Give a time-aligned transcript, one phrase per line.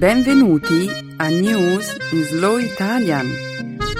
[0.00, 3.26] Benvenuti a News in Slow Italian,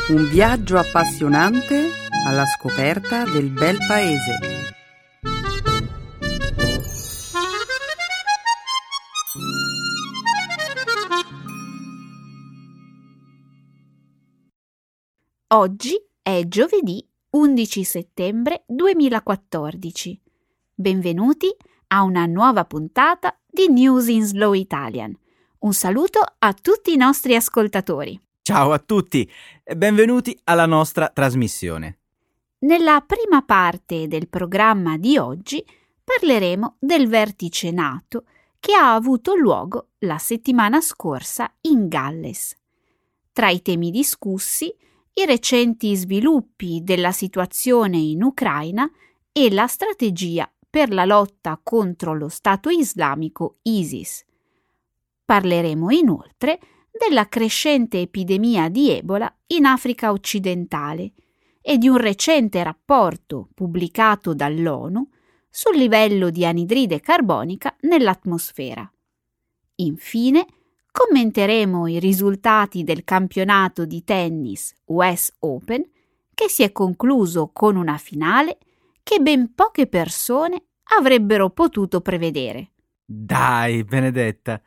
[0.09, 1.91] un viaggio appassionante
[2.27, 4.39] alla scoperta del bel paese.
[15.49, 20.19] Oggi è giovedì 11 settembre 2014.
[20.73, 21.55] Benvenuti
[21.89, 25.15] a una nuova puntata di News in Slow Italian.
[25.61, 28.19] Un saluto a tutti i nostri ascoltatori.
[28.41, 29.31] Ciao a tutti
[29.63, 31.99] e benvenuti alla nostra trasmissione.
[32.61, 35.63] Nella prima parte del programma di oggi
[36.03, 38.25] parleremo del vertice NATO
[38.59, 42.57] che ha avuto luogo la settimana scorsa in Galles.
[43.31, 44.75] Tra i temi discussi,
[45.13, 48.91] i recenti sviluppi della situazione in Ucraina
[49.31, 54.25] e la strategia per la lotta contro lo Stato islamico ISIS.
[55.31, 56.59] Parleremo inoltre
[56.91, 61.13] della crescente epidemia di Ebola in Africa occidentale
[61.63, 65.09] e di un recente rapporto pubblicato dall'ONU
[65.49, 68.93] sul livello di anidride carbonica nell'atmosfera.
[69.77, 70.47] Infine,
[70.91, 75.89] commenteremo i risultati del campionato di tennis US Open
[76.35, 78.59] che si è concluso con una finale
[79.05, 80.65] che ben poche persone
[80.99, 82.73] avrebbero potuto prevedere.
[83.05, 84.61] Dai, Benedetta.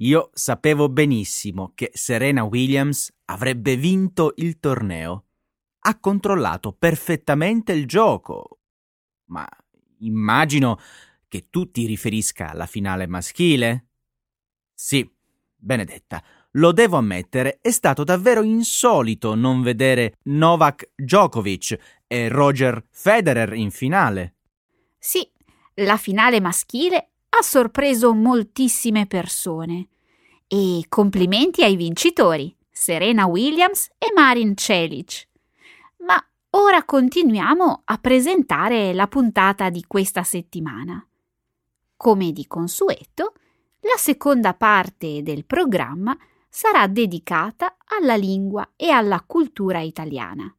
[0.00, 5.26] Io sapevo benissimo che Serena Williams avrebbe vinto il torneo.
[5.80, 8.60] Ha controllato perfettamente il gioco.
[9.26, 9.46] Ma
[9.98, 10.78] immagino
[11.28, 13.88] che tu ti riferisca alla finale maschile?
[14.72, 15.08] Sì,
[15.54, 23.52] Benedetta, lo devo ammettere, è stato davvero insolito non vedere Novak Djokovic e Roger Federer
[23.52, 24.36] in finale.
[24.98, 25.30] Sì,
[25.74, 29.88] la finale maschile ha sorpreso moltissime persone.
[30.46, 35.28] E complimenti ai vincitori, Serena Williams e Marin Celic.
[35.98, 41.06] Ma ora continuiamo a presentare la puntata di questa settimana.
[41.96, 43.34] Come di consueto,
[43.80, 46.16] la seconda parte del programma
[46.48, 50.52] sarà dedicata alla lingua e alla cultura italiana.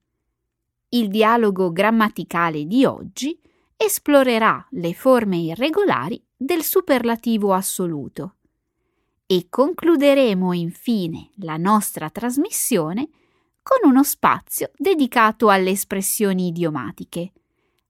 [0.89, 3.39] Il dialogo grammaticale di oggi
[3.75, 8.37] esplorerà le forme irregolari del superlativo assoluto
[9.27, 13.07] e concluderemo infine la nostra trasmissione
[13.61, 17.31] con uno spazio dedicato alle espressioni idiomatiche.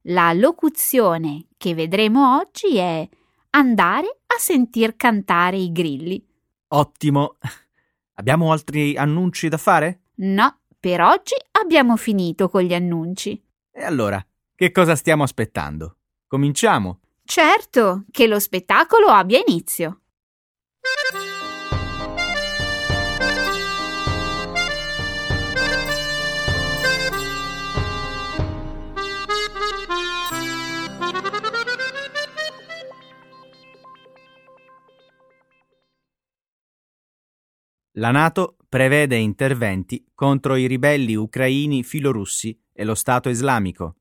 [0.06, 3.08] La locuzione che vedremo oggi è
[3.52, 6.22] andare a sentir cantare i grilli.
[6.68, 7.38] Ottimo.
[8.16, 10.02] Abbiamo altri annunci da fare?
[10.16, 13.42] No, per oggi abbiamo finito con gli annunci.
[13.72, 14.24] E allora,
[14.54, 16.00] che cosa stiamo aspettando?
[16.28, 17.00] Cominciamo.
[17.24, 20.02] Certo, che lo spettacolo abbia inizio.
[37.96, 43.98] La NATO prevede interventi contro i ribelli ucraini filorussi e lo Stato islamico.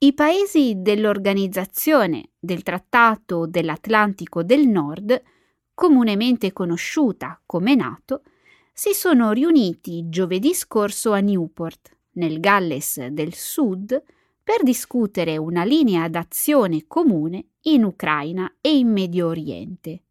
[0.00, 5.20] I paesi dell'Organizzazione del Trattato dell'Atlantico del Nord,
[5.74, 8.22] comunemente conosciuta come NATO,
[8.72, 14.00] si sono riuniti giovedì scorso a Newport, nel Galles del Sud,
[14.40, 20.02] per discutere una linea d'azione comune in Ucraina e in Medio Oriente.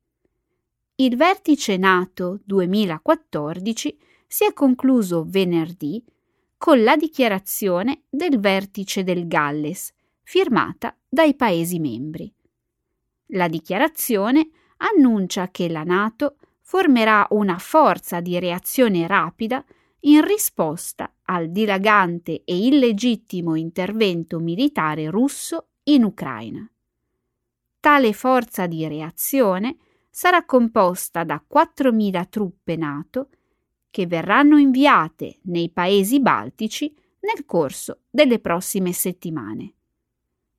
[0.96, 3.98] Il vertice NATO 2014
[4.28, 6.04] si è concluso venerdì
[6.58, 12.34] con la dichiarazione del vertice del Galles, firmata dai Paesi membri.
[13.32, 19.64] La dichiarazione annuncia che la NATO formerà una forza di reazione rapida
[20.02, 26.70] in risposta al dilagante e illegittimo intervento militare russo in Ucraina.
[27.80, 29.78] Tale forza di reazione
[30.10, 33.30] sarà composta da 4.000 truppe NATO
[33.90, 39.74] che verranno inviate nei paesi baltici nel corso delle prossime settimane.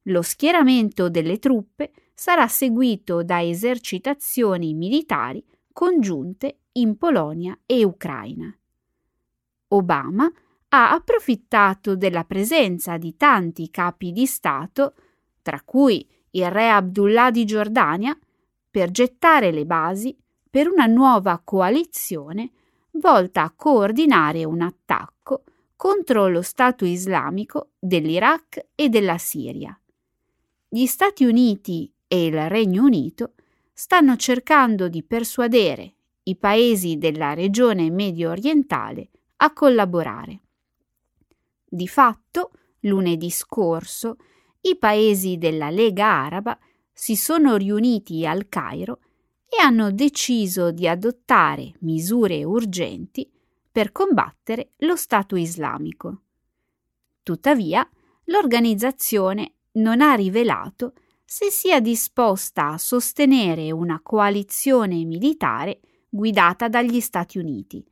[0.03, 8.53] Lo schieramento delle truppe sarà seguito da esercitazioni militari congiunte in Polonia e Ucraina.
[9.69, 10.31] Obama
[10.71, 14.95] ha approfittato della presenza di tanti capi di Stato,
[15.43, 18.19] tra cui il re Abdullah di Giordania,
[18.71, 20.17] per gettare le basi
[20.51, 22.51] per una nuova coalizione
[22.99, 25.45] volta a coordinare un attacco
[25.77, 29.79] contro lo Stato islamico dell'Iraq e della Siria.
[30.69, 33.35] Gli Stati Uniti e il Regno Unito
[33.73, 40.41] stanno cercando di persuadere i paesi della regione medio orientale a collaborare.
[41.65, 42.51] Di fatto,
[42.81, 44.17] lunedì scorso,
[44.63, 46.59] i paesi della Lega Araba
[46.93, 48.99] si sono riuniti al Cairo
[49.49, 53.31] e hanno deciso di adottare misure urgenti
[53.71, 56.23] per combattere lo Stato islamico.
[57.23, 57.89] Tuttavia,
[58.25, 67.39] l'organizzazione non ha rivelato se sia disposta a sostenere una coalizione militare guidata dagli Stati
[67.39, 67.85] Uniti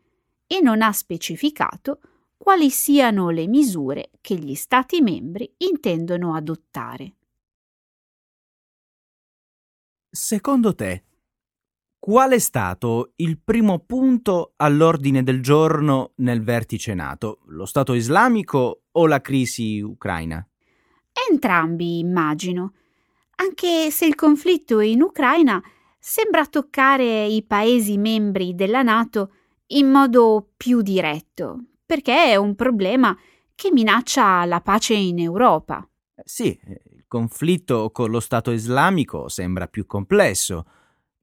[0.47, 2.01] e non ha specificato
[2.37, 7.15] quali siano le misure che gli Stati membri intendono adottare.
[10.09, 11.05] Secondo te,
[11.99, 17.41] qual è stato il primo punto all'ordine del giorno nel vertice NATO?
[17.47, 20.47] Lo Stato islamico o la crisi ucraina?
[21.31, 22.75] Entrambi, immagino.
[23.37, 25.63] Anche se il conflitto in Ucraina
[25.99, 29.33] sembra toccare i Paesi membri della NATO
[29.69, 33.17] in modo più diretto, perché è un problema
[33.55, 35.87] che minaccia la pace in Europa.
[36.25, 40.67] Sì, il conflitto con lo Stato islamico sembra più complesso.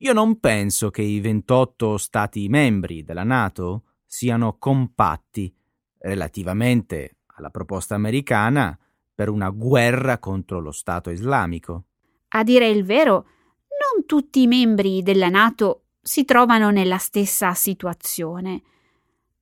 [0.04, 5.54] Io non penso che i 28 Stati membri della NATO siano compatti
[6.00, 8.78] relativamente alla proposta americana
[9.16, 11.86] per una guerra contro lo Stato islamico.
[12.30, 18.62] A dire il vero, non tutti i membri della NATO si trovano nella stessa situazione.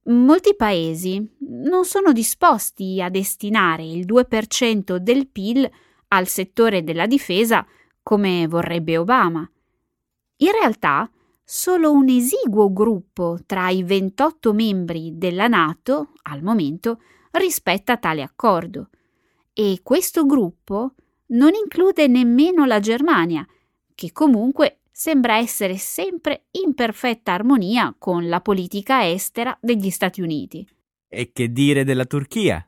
[0.04, 5.68] Molti paesi non sono disposti a destinare il 2% del PIL
[6.10, 7.66] al settore della difesa
[8.04, 9.50] come vorrebbe Obama.
[10.42, 11.10] In realtà,
[11.44, 17.00] solo un esiguo gruppo tra i 28 membri della NATO, al momento,
[17.32, 18.90] rispetta tale accordo.
[19.54, 20.96] E questo gruppo
[21.28, 23.46] non include nemmeno la Germania,
[23.94, 30.68] che comunque sembra essere sempre in perfetta armonia con la politica estera degli Stati Uniti.
[31.08, 32.68] E che dire della Turchia?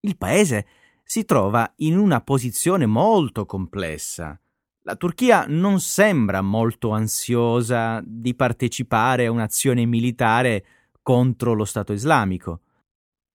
[0.00, 0.66] Il paese
[1.04, 4.38] si trova in una posizione molto complessa.
[4.84, 10.64] La Turchia non sembra molto ansiosa di partecipare a un'azione militare
[11.02, 12.62] contro lo Stato islamico.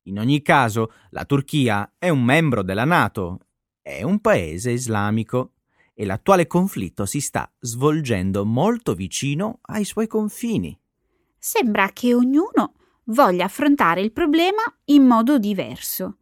[0.04, 3.40] In ogni caso, la Turchia è un membro della Nato,
[3.82, 5.54] è un paese islamico
[5.94, 10.78] e l'attuale conflitto si sta svolgendo molto vicino ai suoi confini.
[11.38, 12.74] Sembra che ognuno
[13.06, 16.18] voglia affrontare il problema in modo diverso.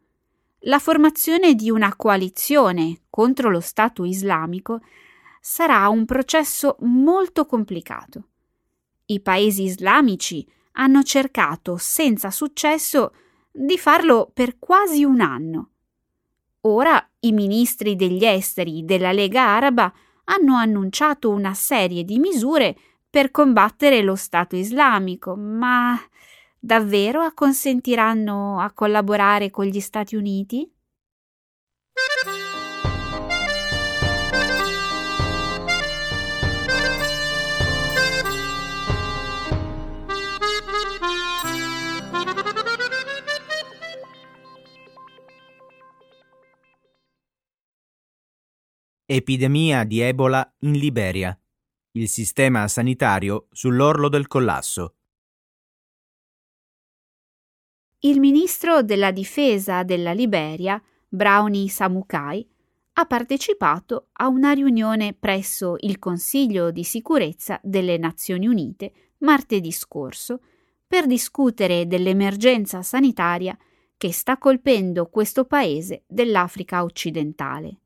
[0.60, 4.80] La formazione di una coalizione contro lo Stato islamico
[5.46, 8.28] sarà un processo molto complicato.
[9.06, 13.14] I paesi islamici hanno cercato senza successo
[13.50, 15.70] di farlo per quasi un anno
[16.66, 19.92] Ora i ministri degli esteri della Lega Araba
[20.24, 22.76] hanno annunciato una serie di misure
[23.08, 25.96] per combattere lo Stato islamico, ma
[26.58, 30.68] davvero acconsentiranno a collaborare con gli Stati Uniti?
[49.08, 51.38] Epidemia di Ebola in Liberia.
[51.92, 54.94] Il sistema sanitario sull'orlo del collasso.
[58.00, 62.44] Il ministro della difesa della Liberia, Brownie Samukai,
[62.94, 70.40] ha partecipato a una riunione presso il Consiglio di sicurezza delle Nazioni Unite martedì scorso
[70.84, 73.56] per discutere dell'emergenza sanitaria
[73.96, 77.82] che sta colpendo questo paese dell'Africa occidentale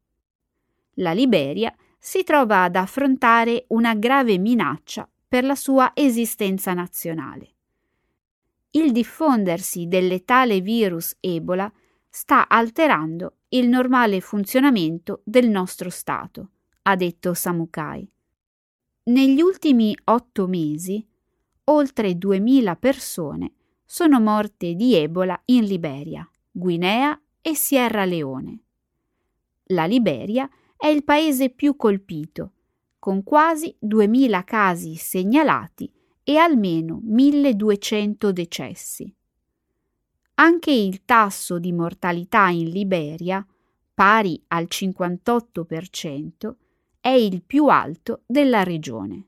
[1.00, 7.54] la Liberia si trova ad affrontare una grave minaccia per la sua esistenza nazionale.
[8.71, 11.71] Il diffondersi del letale virus Ebola
[12.09, 16.50] sta alterando il normale funzionamento del nostro Stato,
[16.83, 18.09] ha detto Samukai.
[19.04, 21.04] Negli ultimi otto mesi,
[21.64, 23.52] oltre 2.000 persone
[23.85, 28.61] sono morte di Ebola in Liberia, Guinea e Sierra Leone.
[29.66, 30.49] La Liberia
[30.80, 32.52] è il paese più colpito,
[32.99, 35.92] con quasi 2.000 casi segnalati
[36.25, 39.14] e almeno 1.200 decessi.
[40.37, 43.46] Anche il tasso di mortalità in Liberia,
[43.92, 46.54] pari al 58%,
[46.99, 49.26] è il più alto della regione.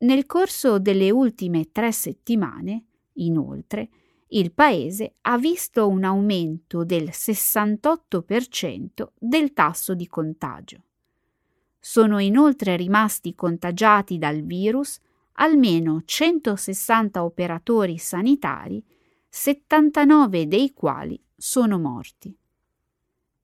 [0.00, 3.88] Nel corso delle ultime tre settimane, inoltre,
[4.34, 10.84] il paese ha visto un aumento del 68% del tasso di contagio.
[11.78, 14.98] Sono inoltre rimasti contagiati dal virus
[15.34, 18.82] almeno 160 operatori sanitari,
[19.28, 22.34] 79 dei quali sono morti.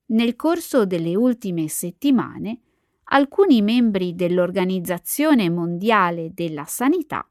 [0.07, 2.61] Nel corso delle ultime settimane,
[3.11, 7.27] alcuni membri dell'Organizzazione Mondiale della Sanità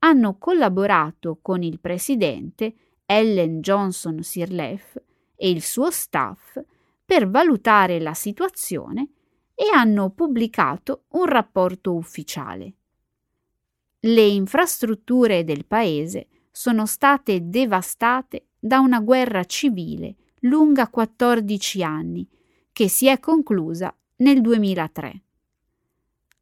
[0.00, 2.74] hanno collaborato con il presidente
[3.06, 5.00] Ellen Johnson Sirleaf
[5.36, 6.60] e il suo staff
[7.04, 9.10] per valutare la situazione
[9.54, 12.74] e hanno pubblicato un rapporto ufficiale.
[14.00, 22.28] Le infrastrutture del paese sono state devastate da una guerra civile lunga 14 anni,
[22.72, 25.22] che si è conclusa nel 2003.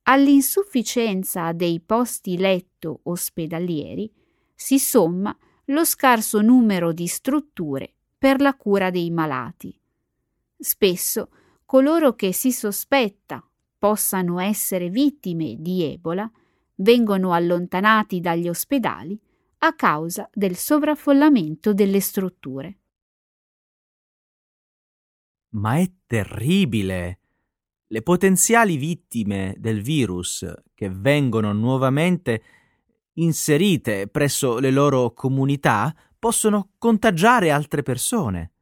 [0.05, 4.13] All'insufficienza dei posti letto ospedalieri
[4.55, 5.37] si somma
[5.73, 9.77] lo scarso numero di strutture per la cura dei malati.
[10.57, 11.31] Spesso
[11.65, 13.45] coloro che si sospetta
[13.79, 16.31] possano essere vittime di Ebola
[16.77, 19.19] vengono allontanati dagli ospedali
[19.59, 22.79] a causa del sovraffollamento delle strutture.
[25.51, 27.19] Ma è terribile!
[27.87, 32.43] Le potenziali vittime del virus che vengono nuovamente
[33.15, 38.53] inserite presso le loro comunità possono contagiare altre persone.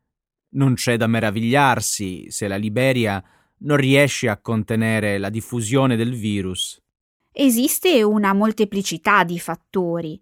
[0.53, 3.23] Non c'è da meravigliarsi se la Liberia
[3.59, 6.81] non riesce a contenere la diffusione del virus.
[7.33, 10.21] Esiste una molteplicità di fattori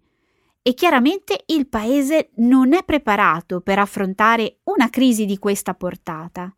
[0.61, 6.53] e chiaramente il Paese non è preparato per affrontare una crisi di questa portata.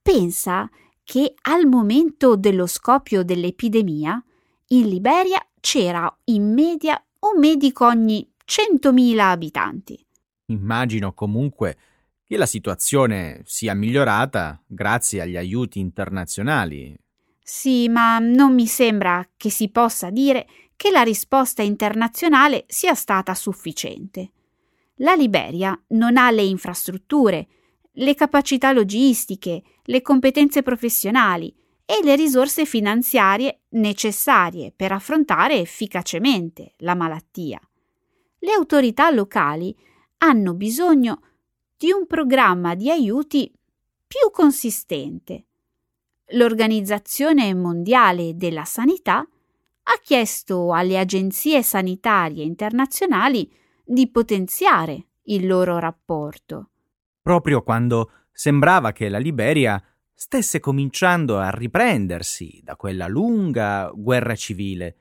[0.00, 0.70] Pensa
[1.02, 4.22] che al momento dello scoppio dell'epidemia
[4.68, 10.06] in Liberia c'era in media un medico ogni 100.000 abitanti.
[10.46, 11.76] Immagino comunque
[12.24, 16.96] che la situazione sia migliorata grazie agli aiuti internazionali.
[17.42, 20.46] Sì, ma non mi sembra che si possa dire
[20.76, 24.30] che la risposta internazionale sia stata sufficiente.
[24.96, 27.48] La Liberia non ha le infrastrutture,
[27.92, 31.54] le capacità logistiche, le competenze professionali
[31.90, 37.58] e le risorse finanziarie necessarie per affrontare efficacemente la malattia.
[38.40, 39.74] Le autorità locali
[40.18, 41.22] hanno bisogno
[41.78, 43.50] di un programma di aiuti
[44.06, 45.46] più consistente.
[46.32, 53.50] L'Organizzazione Mondiale della Sanità ha chiesto alle agenzie sanitarie internazionali
[53.82, 56.68] di potenziare il loro rapporto.
[57.22, 59.82] Proprio quando sembrava che la Liberia
[60.20, 64.96] stesse cominciando a riprendersi da quella lunga guerra civile,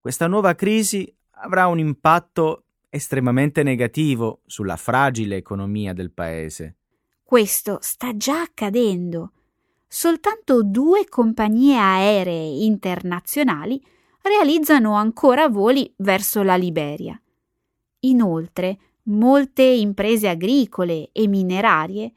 [0.00, 6.76] questa nuova crisi avrà un impatto estremamente negativo sulla fragile economia del paese.
[7.22, 9.32] Questo sta già accadendo.
[9.86, 13.78] Soltanto due compagnie aeree internazionali
[14.22, 17.20] realizzano ancora voli verso la Liberia.
[18.00, 22.10] Inoltre, molte imprese agricole e minerarie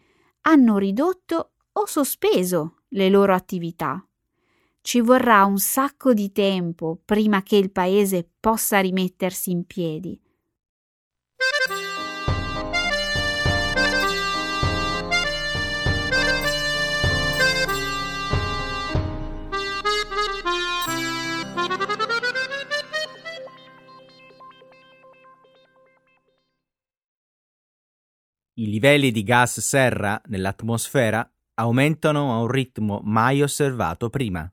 [0.44, 4.06] hanno ridotto o sospeso le loro attività.
[4.82, 10.20] Ci vorrà un sacco di tempo prima che il paese possa rimettersi in piedi.
[28.58, 34.50] I livelli di gas serra nell'atmosfera aumentano a un ritmo mai osservato prima.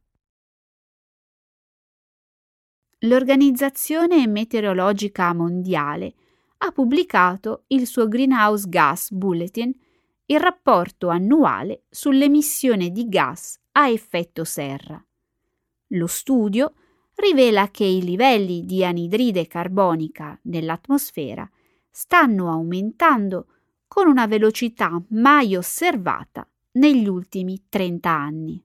[3.00, 6.14] L'Organizzazione Meteorologica Mondiale
[6.58, 9.74] ha pubblicato il suo Greenhouse Gas Bulletin,
[10.26, 15.04] il rapporto annuale sull'emissione di gas a effetto serra.
[15.88, 16.74] Lo studio
[17.16, 21.48] rivela che i livelli di anidride carbonica nell'atmosfera
[21.90, 23.46] stanno aumentando
[23.88, 28.64] con una velocità mai osservata negli ultimi 30 anni.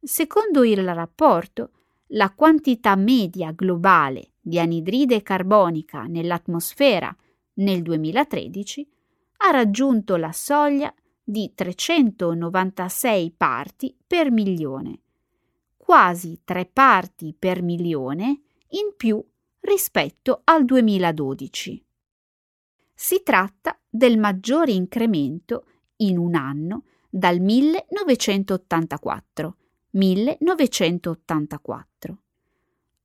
[0.00, 1.70] Secondo il rapporto,
[2.08, 7.14] la quantità media globale di anidride carbonica nell'atmosfera
[7.54, 8.88] nel 2013
[9.38, 15.00] ha raggiunto la soglia di 396 parti per milione,
[15.76, 19.22] quasi 3 parti per milione in più
[19.60, 21.84] rispetto al 2012.
[22.94, 25.64] Si tratta del maggiore incremento
[25.96, 26.84] in un anno
[27.16, 29.56] dal 1984.
[29.90, 32.18] 1984.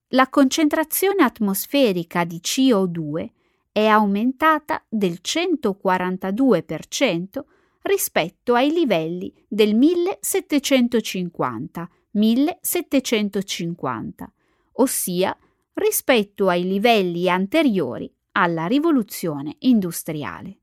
[0.07, 3.29] La concentrazione atmosferica di CO2
[3.71, 7.43] è aumentata del 142%
[7.83, 14.33] rispetto ai livelli del 1750, 1750,
[14.71, 15.37] ossia
[15.73, 20.57] rispetto ai livelli anteriori alla rivoluzione industriale.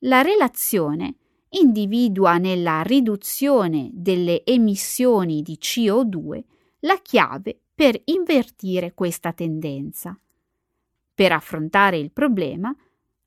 [0.00, 1.16] La relazione
[1.52, 6.42] individua nella riduzione delle emissioni di CO2
[6.80, 10.18] la chiave per invertire questa tendenza.
[11.14, 12.74] Per affrontare il problema,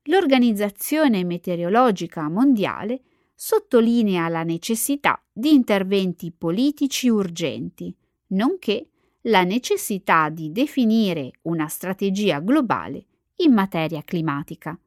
[0.04, 3.02] l'Organizzazione Meteorologica Mondiale
[3.34, 7.94] sottolinea la necessità di interventi politici urgenti,
[8.28, 8.88] nonché
[9.22, 13.04] la necessità di definire una strategia globale
[13.36, 14.78] in materia climatica.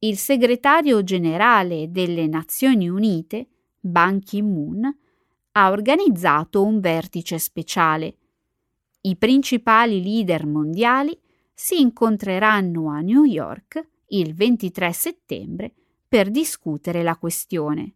[0.00, 3.48] Il segretario generale delle Nazioni Unite,
[3.80, 4.96] Ban Ki-moon,
[5.50, 8.16] ha organizzato un vertice speciale.
[9.00, 11.18] I principali leader mondiali
[11.52, 15.74] si incontreranno a New York il 23 settembre
[16.06, 17.94] per discutere la questione.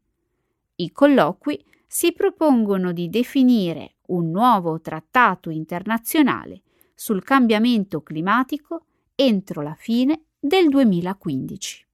[0.74, 6.62] I colloqui si propongono di definire un nuovo trattato internazionale
[6.96, 11.90] sul cambiamento climatico entro la fine del 2015.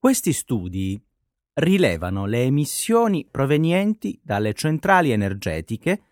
[0.00, 1.00] Questi studi
[1.54, 6.02] rilevano le emissioni provenienti dalle centrali energetiche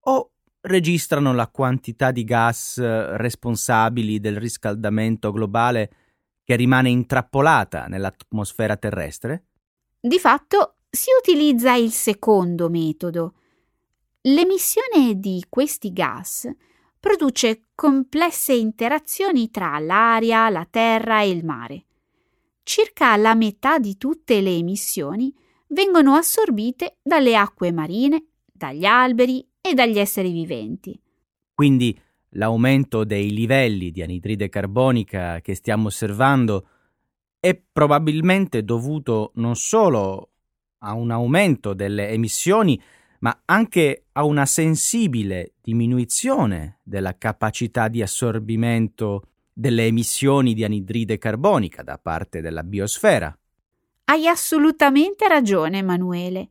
[0.00, 5.90] o registrano la quantità di gas responsabili del riscaldamento globale
[6.44, 9.46] che rimane intrappolata nell'atmosfera terrestre?
[9.98, 13.36] Di fatto si utilizza il secondo metodo.
[14.22, 16.50] L'emissione di questi gas
[17.00, 21.86] produce complesse interazioni tra l'aria, la terra e il mare.
[22.62, 25.34] Circa la metà di tutte le emissioni
[25.68, 30.98] vengono assorbite dalle acque marine, dagli alberi e dagli esseri viventi.
[31.54, 31.98] Quindi
[32.30, 36.66] l'aumento dei livelli di anidride carbonica che stiamo osservando
[37.40, 40.30] è probabilmente dovuto non solo
[40.78, 42.80] a un aumento delle emissioni,
[43.20, 51.82] ma anche a una sensibile diminuzione della capacità di assorbimento delle emissioni di anidride carbonica
[51.82, 53.36] da parte della biosfera.
[54.04, 56.48] Hai assolutamente ragione, Emanuele.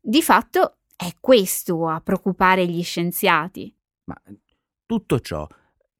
[0.00, 3.74] Di fatto è questo a preoccupare gli scienziati.
[4.04, 4.20] Ma
[4.86, 5.46] tutto ciò,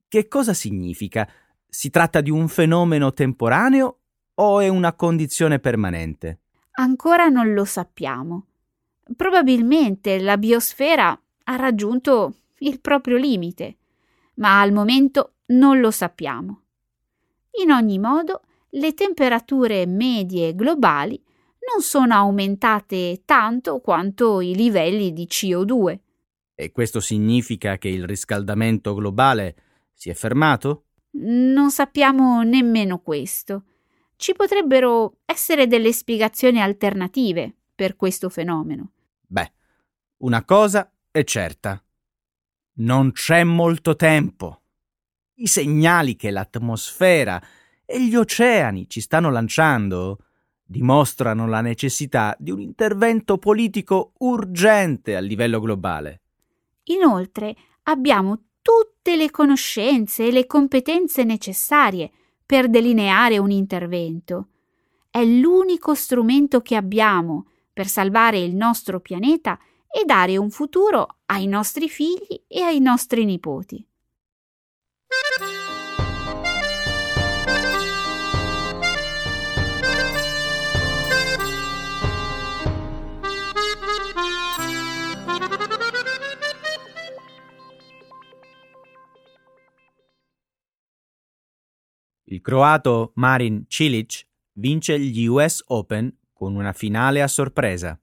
[0.09, 1.29] che cosa significa?
[1.69, 3.99] Si tratta di un fenomeno temporaneo
[4.35, 6.41] o è una condizione permanente?
[6.73, 8.47] Ancora non lo sappiamo.
[9.15, 13.77] Probabilmente la biosfera ha raggiunto il proprio limite,
[14.35, 16.63] ma al momento non lo sappiamo.
[17.63, 21.23] In ogni modo, le temperature medie globali
[21.73, 25.99] non sono aumentate tanto quanto i livelli di CO2.
[26.55, 29.57] E questo significa che il riscaldamento globale
[29.93, 30.85] si è fermato?
[31.13, 33.65] Non sappiamo nemmeno questo.
[34.17, 38.93] Ci potrebbero essere delle spiegazioni alternative per questo fenomeno.
[39.27, 39.53] Beh,
[40.19, 41.83] una cosa è certa.
[42.79, 44.63] Non c'è molto tempo.
[45.39, 47.43] I segnali che l'atmosfera
[47.85, 50.21] e gli oceani ci stanno lanciando
[50.65, 56.23] dimostrano la necessità di un intervento politico urgente a livello globale.
[56.85, 62.11] Inoltre abbiamo tutte le conoscenze e le competenze necessarie
[62.47, 64.49] per delineare un intervento.
[65.11, 71.47] È l'unico strumento che abbiamo per salvare il nostro pianeta e dare un futuro ai
[71.47, 73.87] nostri figli e ai nostri nipoti.
[92.29, 97.99] Il croato Marin Cilic vince gli US Open con una finale a sorpresa.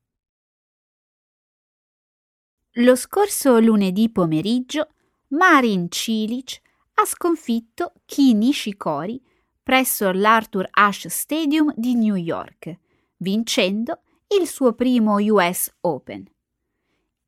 [2.77, 4.87] Lo scorso lunedì pomeriggio
[5.27, 6.61] Marin Cilic
[6.95, 9.21] ha sconfitto Ki Nishikori
[9.61, 12.77] presso l'Arthur Ashe Stadium di New York,
[13.17, 14.01] vincendo
[14.39, 16.25] il suo primo US Open.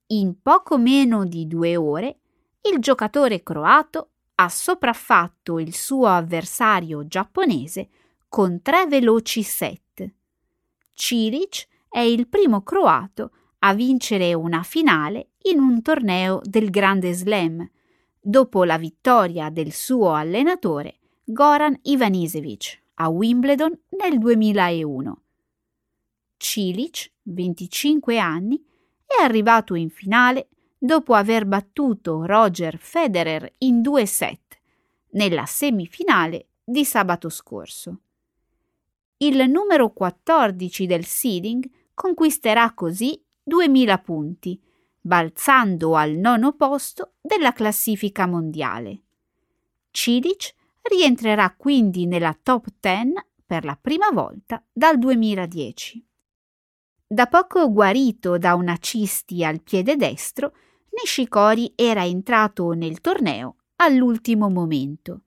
[0.08, 2.20] In poco meno di due ore,
[2.62, 7.90] il giocatore croato ha sopraffatto il suo avversario giapponese
[8.28, 10.14] con tre veloci set.
[10.94, 17.68] Cilic è il primo croato a vincere una finale in un torneo del Grande Slam,
[18.28, 25.22] dopo la vittoria del suo allenatore Goran Ivanisevic a Wimbledon nel 2001.
[26.36, 28.60] Cilic, 25 anni,
[29.06, 34.58] è arrivato in finale dopo aver battuto Roger Federer in due set
[35.12, 38.00] nella semifinale di sabato scorso.
[39.18, 44.60] Il numero 14 del seeding conquisterà così 2000 punti,
[45.06, 49.02] balzando al nono posto della classifica mondiale.
[49.92, 53.14] Cilic rientrerà quindi nella top 10
[53.46, 56.04] per la prima volta dal 2010.
[57.06, 60.56] Da poco guarito da una cisti al piede destro,
[60.90, 65.22] Nishikori era entrato nel torneo all'ultimo momento.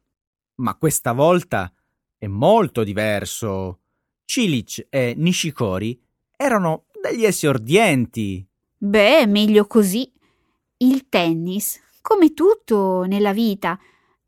[0.55, 1.71] Ma questa volta
[2.17, 3.81] è molto diverso.
[4.25, 6.03] Cilic e Nishikori
[6.35, 8.43] erano degli esordienti.
[8.79, 10.11] Beh, meglio così.
[10.79, 13.79] Il tennis, come tutto nella vita,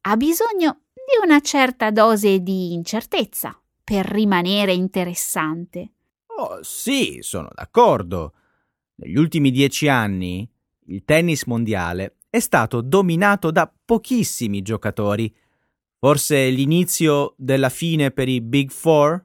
[0.03, 5.93] ha bisogno di una certa dose di incertezza per rimanere interessante.
[6.39, 8.35] Oh, sì, sono d'accordo.
[8.97, 10.49] Negli ultimi dieci anni
[10.87, 15.35] il tennis mondiale è stato dominato da pochissimi giocatori.
[15.99, 19.25] Forse l'inizio della fine per i Big Four?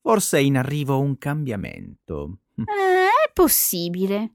[0.00, 2.38] Forse è in arrivo un cambiamento.
[2.56, 4.34] Eh, è possibile.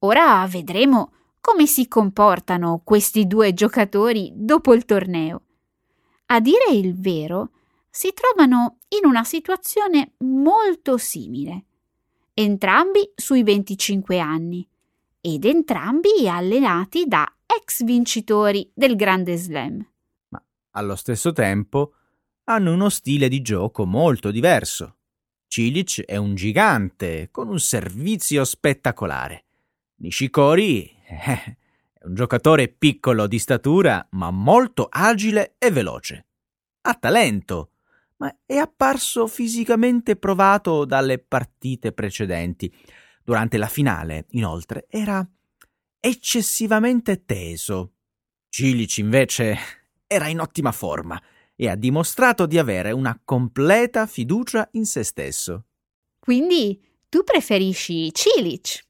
[0.00, 5.42] Ora vedremo come si comportano questi due giocatori dopo il torneo.
[6.26, 7.50] A dire il vero,
[7.90, 11.64] si trovano in una situazione molto simile.
[12.34, 14.66] Entrambi sui 25 anni
[15.20, 19.86] ed entrambi allenati da ex vincitori del Grande Slam.
[20.28, 21.94] Ma allo stesso tempo
[22.44, 24.96] hanno uno stile di gioco molto diverso.
[25.48, 29.44] Cilic è un gigante con un servizio spettacolare.
[29.96, 31.56] Nishikori eh,
[31.92, 36.26] è un giocatore piccolo di statura ma molto agile e veloce.
[36.82, 37.72] Ha talento,
[38.16, 42.72] ma è apparso fisicamente provato dalle partite precedenti.
[43.22, 45.26] Durante la finale, inoltre, era
[45.98, 47.92] eccessivamente teso.
[48.48, 49.56] Cilic, invece,
[50.06, 51.20] era in ottima forma
[51.54, 55.66] e ha dimostrato di avere una completa fiducia in se stesso.
[56.18, 58.88] Quindi tu preferisci Cilic?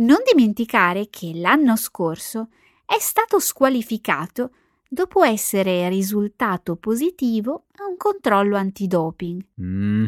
[0.00, 2.48] Non dimenticare che l'anno scorso
[2.86, 4.50] è stato squalificato
[4.88, 9.44] dopo essere risultato positivo a un controllo antidoping.
[9.60, 10.06] Mm,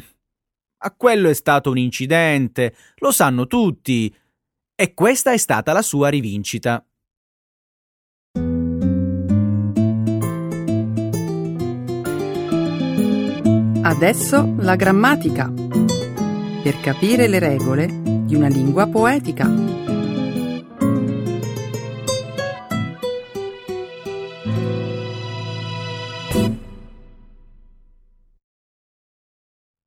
[0.78, 4.14] a quello è stato un incidente, lo sanno tutti.
[4.74, 6.82] E questa è stata la sua rivincita.
[13.82, 15.52] Adesso la grammatica.
[16.62, 17.86] Per capire le regole
[18.24, 19.81] di una lingua poetica.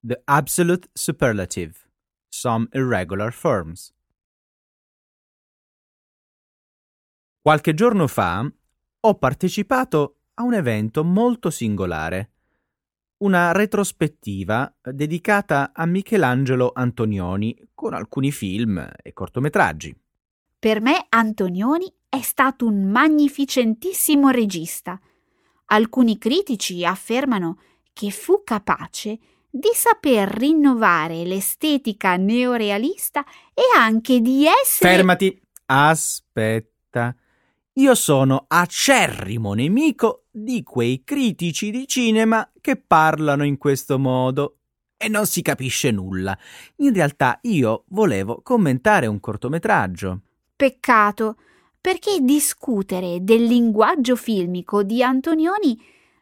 [0.07, 1.73] The absolute superlative.
[2.29, 3.91] Some irregular forms.
[7.41, 8.47] Qualche giorno fa
[8.99, 12.33] ho partecipato a un evento molto singolare,
[13.23, 19.99] una retrospettiva dedicata a Michelangelo Antonioni con alcuni film e cortometraggi.
[20.59, 25.01] Per me Antonioni è stato un magnificentissimo regista.
[25.65, 27.57] Alcuni critici affermano
[27.91, 29.33] che fu capace di
[29.73, 34.89] saper rinnovare l'estetica neorealista e anche di essere.
[34.89, 35.41] Fermati!
[35.67, 37.15] Aspetta.
[37.73, 44.57] Io sono acerrimo nemico di quei critici di cinema che parlano in questo modo.
[44.97, 46.37] E non si capisce nulla.
[46.77, 50.21] In realtà io volevo commentare un cortometraggio.
[50.55, 51.35] Peccato,
[51.81, 55.77] perché discutere del linguaggio filmico di Antonioni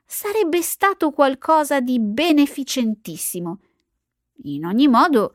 [0.05, 3.59] sarebbe stato qualcosa di beneficentissimo.
[4.43, 5.33] In ogni modo,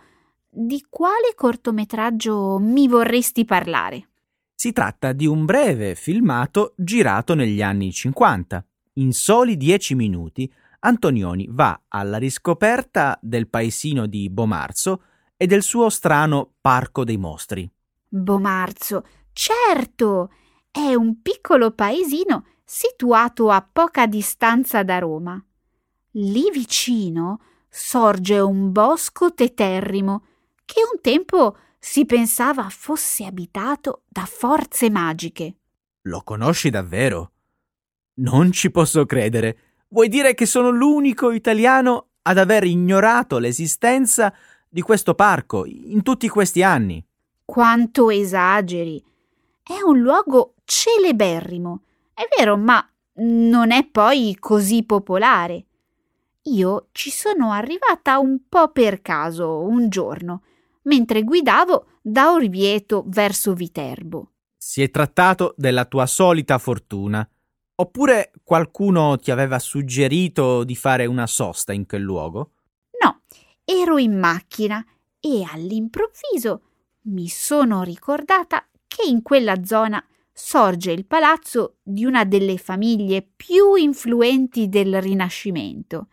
[0.49, 4.09] di quale cortometraggio mi vorresti parlare?
[4.55, 8.65] Si tratta di un breve filmato girato negli anni 50.
[8.95, 15.03] In soli dieci minuti Antonioni va alla riscoperta del paesino di Bomarzo
[15.37, 17.69] e del suo strano parco dei mostri.
[18.09, 20.31] Bomarzo, certo!
[20.81, 25.45] È un piccolo paesino situato a poca distanza da Roma.
[26.13, 30.25] Lì vicino sorge un bosco teterrimo
[30.65, 35.57] che un tempo si pensava fosse abitato da forze magiche.
[36.03, 37.33] Lo conosci davvero?
[38.21, 39.59] Non ci posso credere.
[39.89, 44.33] Vuoi dire che sono l'unico italiano ad aver ignorato l'esistenza
[44.69, 47.05] di questo parco in tutti questi anni?
[47.45, 49.05] Quanto esageri!
[49.61, 51.81] È un luogo celeberrimo,
[52.13, 52.87] è vero, ma
[53.21, 55.65] non è poi così popolare.
[56.43, 60.43] Io ci sono arrivata un po' per caso un giorno,
[60.83, 64.33] mentre guidavo da Orvieto verso Viterbo.
[64.59, 67.27] Si è trattato della tua solita fortuna.
[67.77, 72.51] Oppure qualcuno ti aveva suggerito di fare una sosta in quel luogo?
[73.03, 73.23] No,
[73.65, 74.85] ero in macchina
[75.21, 76.63] e all'improvviso
[77.03, 80.05] mi sono ricordata che in quella zona
[80.39, 86.09] sorge il palazzo di una delle famiglie più influenti del Rinascimento.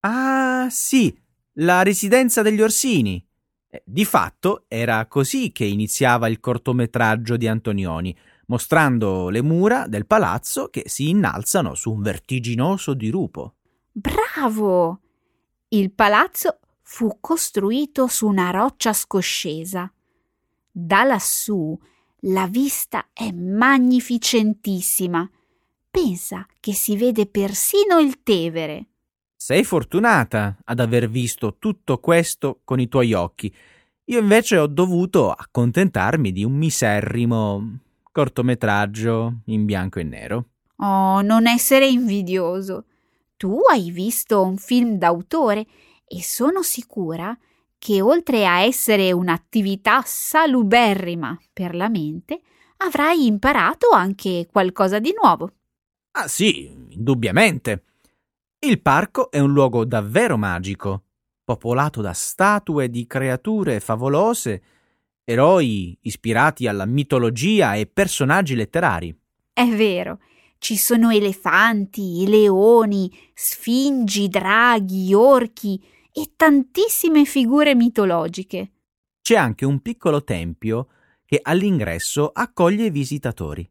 [0.00, 1.18] Ah, sì,
[1.54, 3.24] la residenza degli Orsini.
[3.68, 8.14] Eh, di fatto era così che iniziava il cortometraggio di Antonioni,
[8.48, 13.54] mostrando le mura del palazzo che si innalzano su un vertiginoso dirupo.
[13.90, 15.00] Bravo!
[15.68, 19.90] Il palazzo fu costruito su una roccia scoscesa.
[20.70, 21.76] Da lassù
[22.28, 25.28] la vista è magnificentissima.
[25.90, 28.86] Pensa che si vede persino il Tevere.
[29.36, 33.54] Sei fortunata ad aver visto tutto questo con i tuoi occhi.
[34.06, 37.78] Io invece ho dovuto accontentarmi di un miserrimo
[38.10, 40.46] cortometraggio in bianco e nero.
[40.76, 42.86] Oh, non essere invidioso.
[43.36, 45.66] Tu hai visto un film d'autore
[46.06, 47.36] e sono sicura
[47.86, 52.40] che oltre a essere un'attività saluberrima per la mente,
[52.78, 55.52] avrai imparato anche qualcosa di nuovo.
[56.18, 57.84] Ah sì, indubbiamente.
[58.58, 61.04] Il parco è un luogo davvero magico,
[61.44, 64.62] popolato da statue di creature favolose
[65.22, 69.16] eroi ispirati alla mitologia e personaggi letterari.
[69.52, 70.18] È vero,
[70.58, 75.80] ci sono elefanti, leoni, sfingi, draghi, orchi
[76.18, 78.70] e tantissime figure mitologiche.
[79.20, 80.88] C'è anche un piccolo tempio
[81.26, 83.70] che all'ingresso accoglie i visitatori.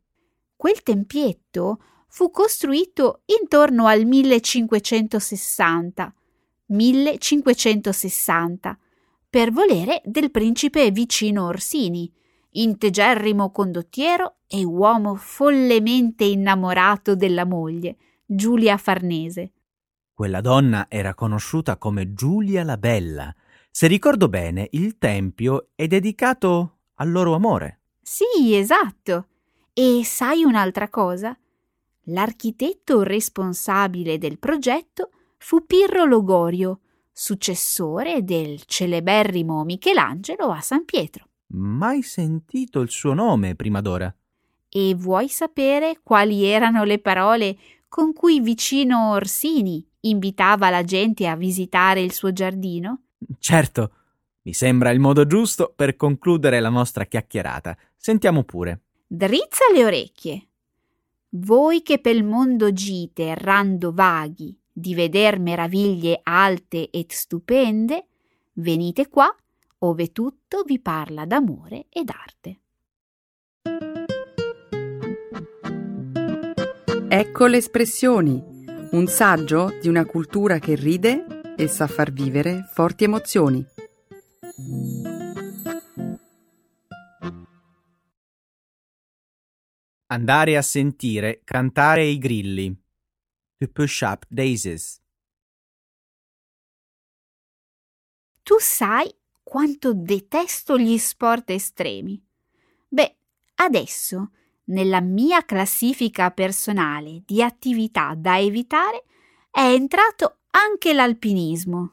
[0.55, 6.13] Quel tempietto fu costruito intorno al 1560.
[6.67, 8.77] 1560
[9.27, 12.13] per volere del principe vicino Orsini,
[12.51, 19.53] integerrimo condottiero e uomo follemente innamorato della moglie, Giulia Farnese.
[20.15, 23.35] Quella donna era conosciuta come Giulia la Bella.
[23.69, 27.81] Se ricordo bene, il tempio è dedicato al loro amore.
[28.01, 29.27] Sì, esatto.
[29.73, 31.37] E sai un'altra cosa?
[32.03, 36.79] L'architetto responsabile del progetto fu Pirro Logorio,
[37.11, 41.27] successore del celeberrimo Michelangelo a San Pietro.
[41.47, 44.15] Mai sentito il suo nome prima d'ora.
[44.69, 47.57] E vuoi sapere quali erano le parole
[47.89, 53.03] con cui vicino Orsini invitava la gente a visitare il suo giardino?
[53.39, 53.91] Certo,
[54.43, 57.77] mi sembra il modo giusto per concludere la nostra chiacchierata.
[57.95, 58.81] Sentiamo pure.
[59.07, 60.47] Drizza le orecchie.
[61.29, 68.07] Voi che pel mondo gite errando vaghi, di veder meraviglie alte ed stupende,
[68.53, 69.33] venite qua,
[69.79, 72.59] ove tutto vi parla d'amore ed arte.
[77.07, 78.54] Ecco le espressioni,
[78.95, 83.61] un saggio di una cultura che ride e sa far vivere forti emozioni.
[90.05, 92.73] Andare a sentire cantare i grilli
[93.57, 95.01] to push up daisies.
[98.43, 102.25] Tu sai quanto detesto gli sport estremi.
[102.87, 103.17] Beh,
[103.55, 104.31] adesso,
[104.65, 109.03] nella mia classifica personale di attività da evitare,
[109.51, 111.91] è entrato anche l'alpinismo.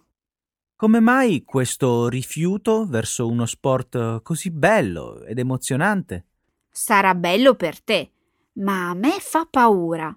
[0.76, 6.26] Come mai questo rifiuto verso uno sport così bello ed emozionante?
[6.70, 8.10] Sarà bello per te,
[8.54, 10.16] ma a me fa paura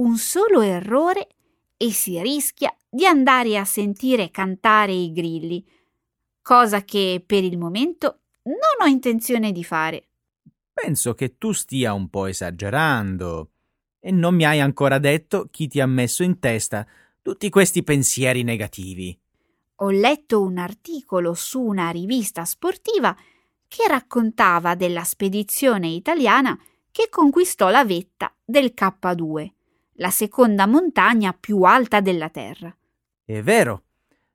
[0.00, 1.28] un solo errore
[1.76, 5.64] e si rischia di andare a sentire cantare i grilli,
[6.42, 10.08] cosa che per il momento non ho intenzione di fare.
[10.82, 13.50] Penso che tu stia un po' esagerando
[14.00, 16.86] e non mi hai ancora detto chi ti ha messo in testa
[17.20, 19.18] tutti questi pensieri negativi.
[19.76, 23.14] Ho letto un articolo su una rivista sportiva
[23.68, 26.58] che raccontava della spedizione italiana
[26.90, 29.48] che conquistò la vetta del K2,
[29.96, 32.74] la seconda montagna più alta della Terra.
[33.22, 33.84] È vero.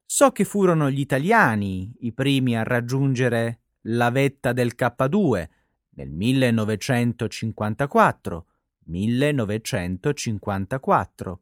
[0.05, 5.47] So che furono gli italiani i primi a raggiungere la vetta del K2
[5.95, 8.45] nel 1954.
[8.85, 11.39] 1954.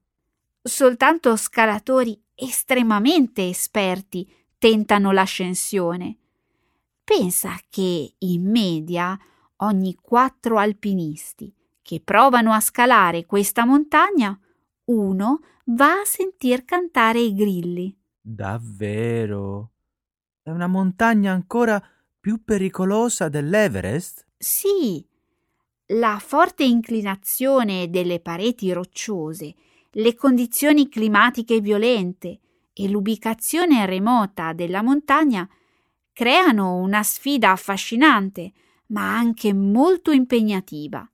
[0.62, 6.18] Soltanto scalatori estremamente esperti tentano l'ascensione.
[7.04, 9.16] Pensa che in media
[9.58, 14.40] ogni quattro alpinisti che provano a scalare questa montagna,
[14.86, 17.94] uno va a sentir cantare i grilli.
[18.22, 19.72] Davvero?
[20.42, 21.86] È una montagna ancora
[22.20, 24.26] più pericolosa dell'Everest?
[24.38, 25.06] Sì.
[25.88, 29.54] La forte inclinazione delle pareti rocciose,
[29.92, 32.40] le condizioni climatiche violente
[32.74, 35.48] e l'ubicazione remota della montagna
[36.12, 38.54] creano una sfida affascinante,
[38.88, 41.08] ma anche molto impegnativa.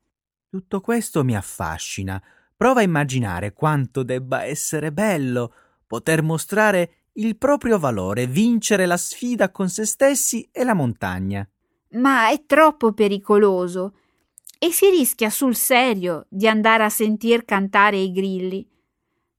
[0.49, 2.21] Tutto questo mi affascina.
[2.55, 5.53] Prova a immaginare quanto debba essere bello
[5.87, 11.47] poter mostrare il proprio valore, vincere la sfida con se stessi e la montagna.
[11.91, 13.95] Ma è troppo pericoloso
[14.59, 18.67] e si rischia sul serio di andare a sentir cantare i grilli.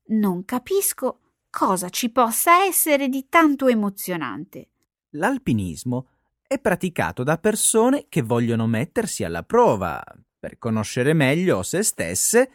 [0.06, 4.68] Non capisco cosa ci possa essere di tanto emozionante.
[5.10, 6.08] L'alpinismo
[6.46, 10.02] è praticato da persone che vogliono mettersi alla prova
[10.38, 12.50] per conoscere meglio se stesse,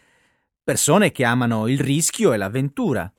[0.63, 3.09] persone che amano il rischio e l'avventura.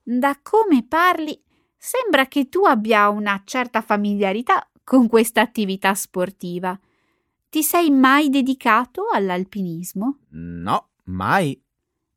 [0.00, 1.38] Da come parli,
[1.76, 6.78] sembra che tu abbia una certa familiarità con questa attività sportiva.
[7.48, 10.18] Ti sei mai dedicato all'alpinismo?
[10.30, 11.60] No, mai.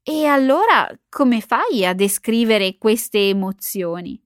[0.02, 4.22] E allora come fai a descrivere queste emozioni?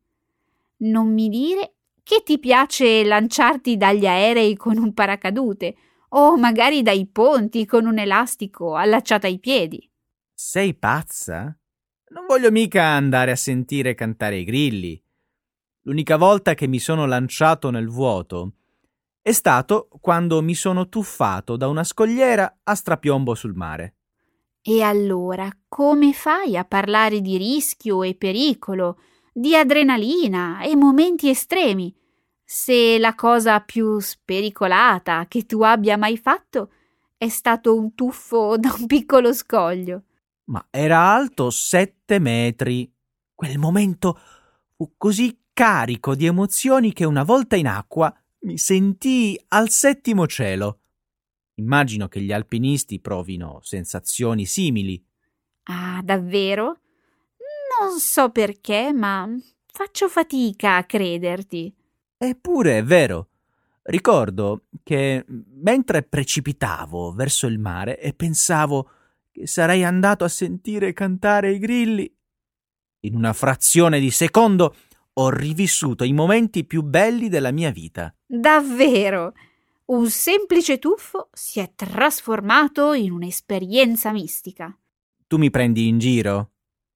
[0.78, 1.74] Non mi dire
[2.04, 5.76] che ti piace lanciarti dagli aerei con un paracadute
[6.10, 9.90] o magari dai ponti con un elastico allacciato ai piedi.
[10.34, 11.56] Sei pazza?
[12.10, 15.02] Non voglio mica andare a sentire cantare i grilli.
[15.90, 18.52] L'unica volta che mi sono lanciato nel vuoto
[19.24, 23.96] è stato quando mi sono tuffato da una scogliera a strapiombo sul mare.
[24.62, 29.00] E allora come fai a parlare di rischio e pericolo,
[29.34, 31.92] di adrenalina e momenti estremi,
[32.44, 36.72] se la cosa più spericolata che tu abbia mai fatto
[37.18, 40.04] è stato un tuffo da un piccolo scoglio?
[40.52, 42.94] Ma era alto sette metri.
[43.34, 44.20] Quel momento
[44.76, 50.80] fu così carico di emozioni che una volta in acqua mi sentii al settimo cielo.
[51.56, 55.06] Immagino che gli alpinisti provino sensazioni simili.
[55.64, 56.80] Ah, davvero?
[57.78, 59.28] Non so perché, ma
[59.66, 61.76] faccio fatica a crederti.
[62.18, 63.28] Eppure è vero.
[63.82, 68.92] Ricordo che mentre precipitavo verso il mare e pensavo
[69.30, 72.10] che sarei andato a sentire cantare i grilli,
[73.02, 74.74] in una frazione di secondo
[75.20, 78.14] ho rivissuto i momenti più belli della mia vita.
[78.26, 79.34] Davvero?
[79.86, 84.74] Un semplice tuffo si è trasformato in un'esperienza mistica.
[85.28, 86.52] Tu mi prendi in giro?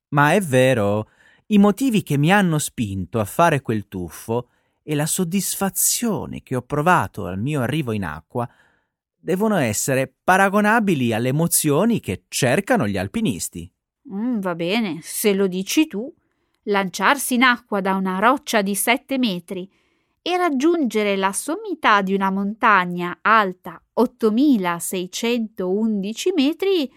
[0.09, 1.09] Ma è vero,
[1.47, 4.49] i motivi che mi hanno spinto a fare quel tuffo
[4.83, 8.47] e la soddisfazione che ho provato al mio arrivo in acqua
[9.15, 13.69] devono essere paragonabili alle emozioni che cercano gli alpinisti.
[14.13, 16.13] Mm, va bene, se lo dici tu
[16.63, 19.69] lanciarsi in acqua da una roccia di sette metri
[20.21, 26.89] e raggiungere la sommità di una montagna alta 8611 metri,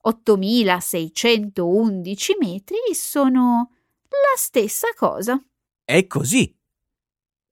[0.00, 3.70] 8611 metri sono
[4.02, 5.42] la stessa cosa.
[5.82, 6.54] È così.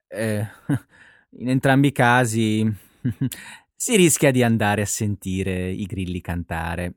[0.09, 0.47] Eh,
[1.39, 2.71] in entrambi i casi
[3.75, 6.97] si rischia di andare a sentire i grilli cantare.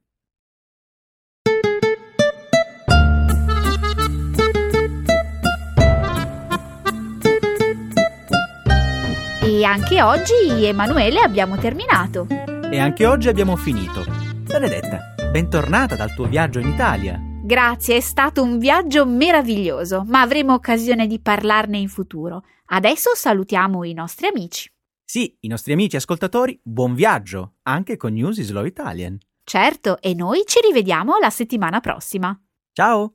[9.56, 12.28] E anche oggi, Emanuele, abbiamo terminato.
[12.30, 14.04] E anche oggi abbiamo finito.
[14.44, 17.18] Benedetta, bentornata dal tuo viaggio in Italia.
[17.42, 22.44] Grazie, è stato un viaggio meraviglioso, ma avremo occasione di parlarne in futuro.
[22.66, 24.70] Adesso salutiamo i nostri amici.
[25.06, 29.18] Sì, i nostri amici ascoltatori, buon viaggio, anche con News is Slow Italian.
[29.46, 32.38] Certo, e noi ci rivediamo la settimana prossima.
[32.74, 33.14] Ciao!